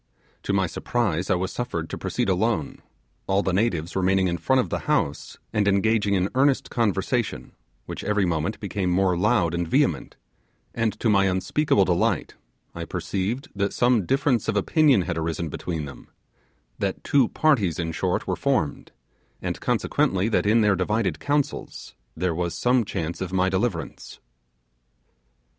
[0.41, 2.81] To my surprise, I was suffered to proceed alone;
[3.27, 7.51] all the natives remaining in front of the house, and engaging in earnest conversation,
[7.85, 10.15] which every moment became more loud and vehement;
[10.73, 12.33] and to my unspeakable delight,
[12.73, 16.09] I perceived that some difference of opinion had arisen between them;
[16.79, 18.91] that two parties, in short, were formed,
[19.39, 24.17] and consequently that in their divided counsels there was some chance of my deliverance.